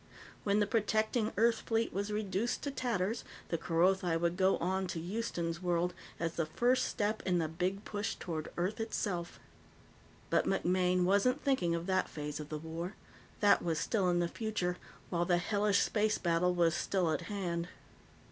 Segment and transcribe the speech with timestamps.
[0.43, 4.99] When the protecting Earth fleet was reduced to tatters, the Kerothi would go on to
[4.99, 9.39] Houston's World as the first step in the big push toward Earth itself.
[10.31, 12.95] But MacMaine wasn't thinking of that phase of the war.
[13.41, 14.77] That was still in the future,
[15.11, 17.67] while the hellish space battle was still at hand.